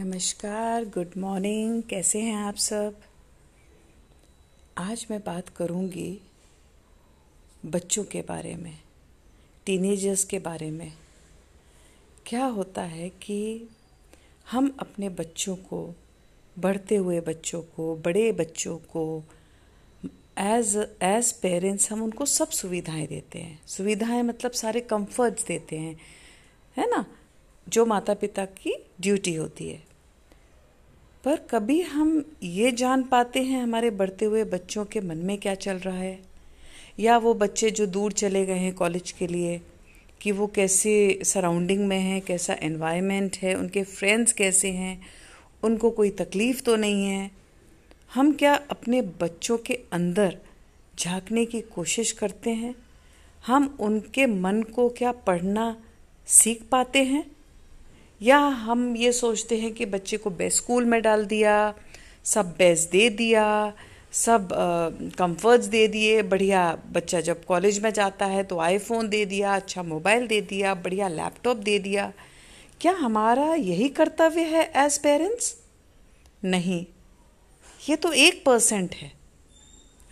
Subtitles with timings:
[0.00, 3.00] नमस्कार good morning कैसे हैं आप सब?
[4.78, 6.20] आज मैं बात करूँगी
[7.66, 8.78] बच्चों के बारे में
[9.66, 10.92] टीनेजर्स के बारे में।
[12.26, 13.68] क्या होता है कि
[14.50, 15.94] हम अपने बच्चों को,
[16.58, 19.24] बढ़ते हुए बच्चों को, बड़े बच्चों को
[20.38, 26.00] एज एज पेरेंट्स हम उनको सब सुविधाएँ देते हैं। सुविधाएँ मतलब सारे कंफर्ट्स देते हैं,
[26.76, 27.06] है ना?
[27.68, 29.85] जो माता पिता की ड्यूटी होती है।
[31.26, 35.54] पर कभी हम ये जान पाते हैं हमारे बढ़ते हुए बच्चों के मन में क्या
[35.54, 36.20] चल रहा है?
[36.98, 39.60] या वो बच्चे जो दूर चले गए हैं कॉलेज के लिए,
[40.20, 45.02] कि वो कैसे सराउंडिंग में हैं, कैसा एनवायरनमेंट है, उनके फ्रेंड्स कैसे हैं,
[45.62, 47.30] उनको कोई तकलीफ़ तो नहीं है?
[48.14, 50.38] हम क्या अपने बच्चों के अंदर
[50.98, 52.74] झांकने की कोशिश करते हैं?
[53.46, 55.76] हम उनके मन को क्या पढ़ना
[56.26, 57.35] सीख पाते हैं?
[58.20, 61.74] या हम ये सोचते हैं कि बच्चे को बेस्ट स्कूल में डाल दिया,
[62.24, 63.72] सब बेस्ट दे दिया,
[64.12, 64.48] सब
[65.18, 69.82] कंफर्ट्स दे दिए, बढ़िया बच्चा जब कॉलेज में जाता है तो आईफोन दे दिया अच्छा
[69.82, 72.12] मोबाइल दे दिया, बढ़िया लैपटॉप दे दिया।
[72.80, 75.54] क्या हमारा यही कर्तव्य है एज पेरेंट्स
[76.44, 76.84] नहीं।
[77.82, 79.12] ये तो एक परसेंट है।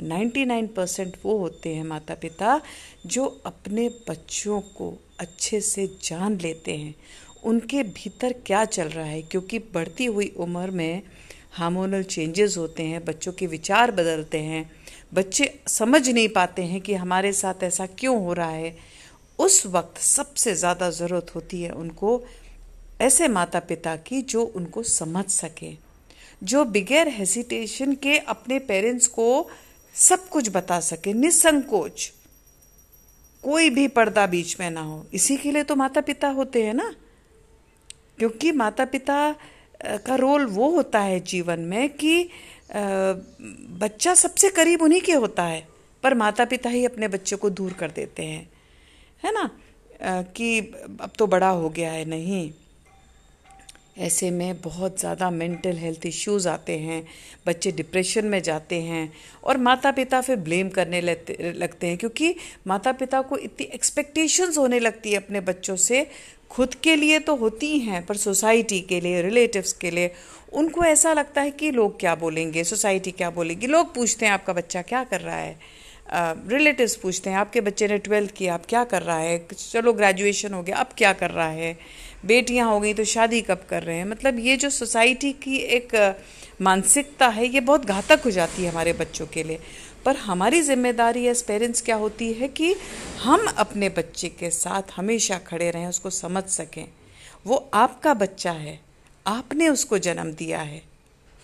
[0.00, 2.60] नाइन्टी नाइन परसेंट वो होते हैं माता पिता
[3.06, 6.94] जो अपने बच्चों को अच्छे से जान लेते हैं।
[7.44, 9.20] उनके भीतर क्या चल रहा है?
[9.22, 11.02] क्योंकि बढ़ती हुई उम्र में
[11.52, 14.70] हार्मोनल चेंजेस होते हैं, बच्चों के विचार बदलते हैं,
[15.14, 18.76] बच्चे समझ नहीं पाते हैं कि हमारे साथ ऐसा क्यों हो रहा है।
[19.38, 22.22] उस वक्त सबसे ज़्यादा ज़रूरत होती है उनको
[23.00, 25.72] ऐसे माता पिता की जो उनको समझ सके,
[26.42, 29.48] जो बिगैर हेसिटेशन के अपने पेरेंट्स को
[29.94, 32.10] सब कुछ बता सके, निसंकोच।
[33.44, 36.74] कोई भी पर्दा बीच में ना हो। इसी के लिए तो माता पिता होते हैं
[36.74, 36.94] ना।
[38.18, 39.34] क्योंकि माता पिता
[40.06, 42.28] का रोल वो होता है जीवन में कि
[43.80, 45.66] बच्चा सबसे करीब उन्हीं के होता है,
[46.02, 48.48] पर माता पिता ही अपने बच्चे को दूर कर देते हैं।
[49.22, 49.50] है ना?
[50.02, 52.50] कि अब तो बड़ा हो गया है, नहीं।
[53.98, 57.02] ऐसे में बहुत ज़्यादा मेंटल हेल्थ इश्यूज़ आते हैं,
[57.46, 59.12] बच्चे डिप्रेशन में जाते हैं,
[59.44, 62.34] और माता पिता फिर ब्लेम करने लगते हैं, क्योंकि
[62.66, 66.06] माता पिता को इतनी एक्सपेक्टेशंस होने लगती है अपने बच्चों से
[66.54, 70.10] खुद के लिए तो होती हैं, पर सोसाइटी के लिए रिलेटिव्स के लिए,
[70.52, 73.66] उनको ऐसा लगता है कि लोग क्या बोलेंगे, सोसाइटी क्या बोलेगी?
[73.66, 75.56] लोग पूछते हैं, आपका बच्चा क्या कर रहा है?
[76.48, 79.38] रिलेटिव्स पूछते हैं, आपके बच्चे ने ट्वेल्थ किया, आप क्या कर रहा है?
[79.72, 81.76] चलो ग्रेजुएशन हो गया, अब क्या कर रहा है?
[82.26, 84.04] बेटियाँ हो गई तो शादी कब कर रहे हैं?
[84.04, 85.94] मतलब ये जो सोसाइटी की एक
[86.62, 89.58] मानसिकता है, ये बहुत घातक हो जाती है हमारे बच्चों के लिए।
[90.04, 92.74] पर हमारी ज़िम्मेदारी एज पेरेंट्स क्या होती है कि
[93.22, 96.86] हम अपने बच्चे के साथ हमेशा खड़े रहें, उसको समझ सकें।
[97.46, 98.78] वो आपका बच्चा है,
[99.26, 100.82] आपने उसको जन्म दिया है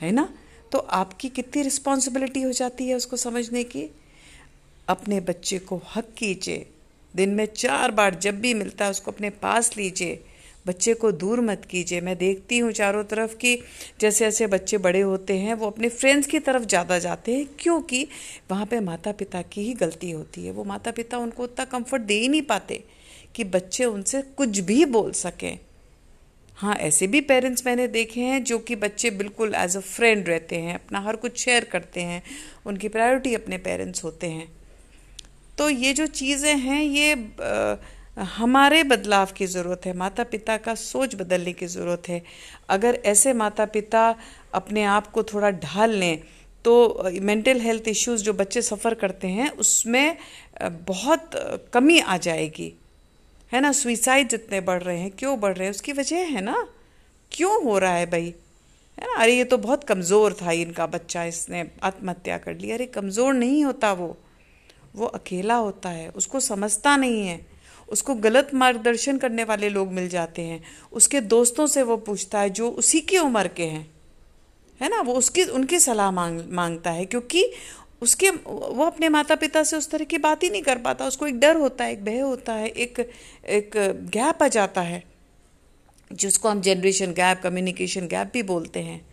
[0.00, 0.28] है ना?
[0.72, 3.84] तो आपकी कितनी रिस्पॉन्सिबिलिटी हो जाती है उसको समझने की?
[4.88, 6.66] अपने बच्चे को हक कीजिए,
[7.14, 10.24] दिन में चार बार जब भी मिलता है उसको अपने पास लीजिए।
[10.66, 13.54] बच्चे को दूर मत कीजिए। मैं देखती हूँ चारों तरफ़ कि
[14.00, 18.06] जैसे जैसे बच्चे बड़े होते हैं वो अपने फ्रेंड्स की तरफ़ ज़्यादा जाते हैं क्योंकि
[18.50, 22.02] वहाँ पे माता पिता की ही गलती होती है। वो माता पिता उनको उतना कंफर्ट
[22.02, 22.82] दे ही नहीं पाते
[23.34, 25.58] कि बच्चे उनसे कुछ भी बोल सकें।
[26.58, 30.56] हाँ ऐसे भी पेरेंट्स मैंने देखे हैं जो कि बच्चे बिल्कुल एज अ फ्रेंड रहते
[30.56, 32.22] हैं अपना हर कुछ शेयर करते हैं
[32.66, 34.46] उनकी प्रायोरिटी अपने पेरेंट्स होते हैं।
[35.58, 37.76] तो ये जो चीज़ें हैं ये आ,
[38.16, 42.22] हमारे बदलाव की ज़रूरत है माता पिता का सोच बदलने की ज़रूरत है।
[42.68, 44.14] अगर ऐसे माता पिता
[44.54, 46.22] अपने आप को थोड़ा ढाल लें
[46.64, 50.16] तो मेंटल हेल्थ इश्यूज़ जो बच्चे सफ़र करते हैं, उसमें
[50.62, 51.30] बहुत
[51.72, 52.72] कमी आ जाएगी।
[53.52, 53.72] है ना?
[53.72, 55.70] सुइसाइड जितने बढ़ रहे हैं, क्यों बढ़ रहे हैं?
[55.70, 56.66] उसकी वजह है ना?
[57.32, 58.34] क्यों हो रहा है भाई?
[58.98, 59.14] है ना?
[59.14, 63.64] अरे, ये तो बहुत कमज़ोर था इनका बच्चा, इसने आत्महत्या कर ली। अरे, कमज़ोर नहीं
[63.64, 64.16] होता वो।
[64.96, 67.53] वो अकेला होता है, उसको समझता नहीं है।
[67.88, 72.50] उसको गलत मार्गदर्शन करने वाले लोग मिल जाते हैं। उसके दोस्तों से वो पूछता है,
[72.50, 73.90] जो उसी की उम्र के हैं।
[74.80, 75.00] है ना?
[75.00, 77.52] वो उसकी, उनकी सलाह मांग, माँगता है, क्योंकि
[78.02, 81.26] उसके, वो अपने माता पिता से उस तरह की बात ही नहीं कर पाता। उसको
[81.26, 83.10] एक डर होता है, एक भय होता है, एक
[83.46, 83.70] एक
[84.10, 85.04] गैप आ जाता है,
[86.12, 89.06] जिसको हम जनरेशन गैप कम्युनिकेशन गैप भी बोलते हैं।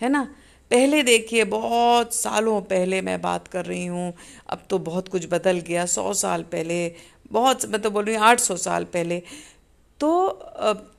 [0.00, 0.34] है ना?
[0.70, 4.14] पहले देखिए, बहुत सालों पहले मैं बात कर रही हूँ।
[4.48, 6.92] अब तो बहुत कुछ बदल गया, सौ साल पहले
[7.32, 9.22] बहुत मतलब बोल रही हूँ आठ सौ साल पहले।
[10.00, 10.28] तो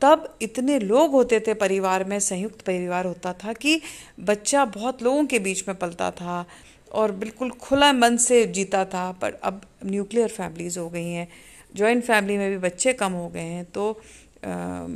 [0.00, 3.80] तब इतने लोग होते थे परिवार में संयुक्त परिवार होता था कि
[4.20, 6.44] बच्चा बहुत लोगों के बीच में पलता था
[6.92, 11.28] और बिल्कुल खुला मन से जीता था। पर अब न्यूक्लियर फैमिलीज़ हो गई हैं
[11.76, 14.86] जॉइंट फैमिली में भी बच्चे कम हो गए हैं तो आ,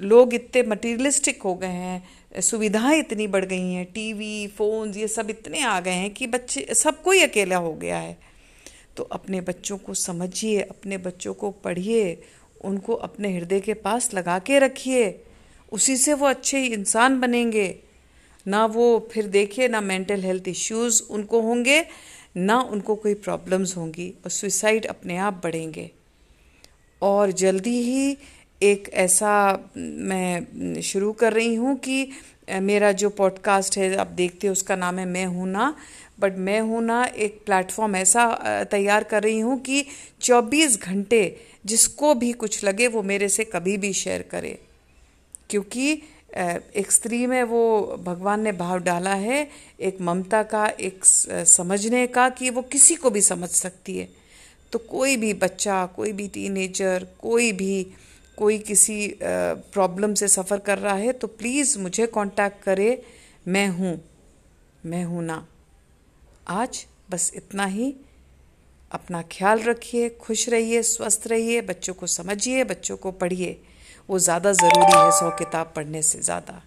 [0.00, 5.30] लोग इतने मटीरियलिस्टिक हो गए हैं सुविधाएँ इतनी बढ़ गई हैं टीवी फ़ोन ये सब
[5.30, 8.16] इतने आ गए हैं कि बच्चे सब कोई अकेला हो गया है।
[8.96, 12.22] तो अपने बच्चों को समझिए, अपने बच्चों को पढ़िए,
[12.64, 15.22] उनको अपने हृदय के पास लगा के रखिए।
[15.72, 17.78] उसी से वो अच्छे इंसान बनेंगे।
[18.46, 21.84] ना वो फिर देखिए, ना मेंटल हेल्थ इश्यूज़ उनको होंगे,
[22.36, 25.90] ना उनको कोई प्रॉब्लम्स होंगी और सुसाइड अपने आप बढ़ेंगे।
[27.02, 28.18] और जल्दी ही
[28.62, 29.32] एक ऐसा
[29.76, 32.08] मैं शुरू कर रही हूँ कि
[32.60, 35.74] मेरा जो पॉडकास्ट है, आप देखते हो उसका नाम है मैं हूँ ना।
[36.20, 39.84] बट मैं हूँ ना एक प्लेटफॉर्म ऐसा तैयार कर रही हूँ कि
[40.20, 41.20] 24 घंटे
[41.66, 44.58] जिसको भी कुछ लगे वो मेरे से कभी भी शेयर करे।
[45.50, 45.90] क्योंकि
[46.76, 49.48] एक स्त्री में वो भगवान ने भाव डाला है,
[49.80, 54.08] एक ममता का, एक समझने का कि वो किसी को भी समझ सकती है।
[54.72, 57.86] तो कोई भी बच्चा, कोई भी टीनेजर कोई भी
[58.36, 63.02] कोई किसी प्रॉब्लम से सफ़र कर रहा है तो प्लीज़ मुझे कांटेक्ट करे,
[63.48, 64.00] मैं हूँ।
[64.86, 65.46] मैं हूँ ना।
[66.48, 67.94] आज बस इतना ही।
[68.90, 73.58] अपना ख्याल रखिए, खुश रहिए, स्वस्थ रहिए, बच्चों को समझिए, बच्चों को पढ़िए।
[74.08, 76.62] वो ज़्यादा ज़रूरी है सौ किताब पढ़ने से ज़्यादा।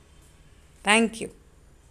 [0.85, 1.27] Thank you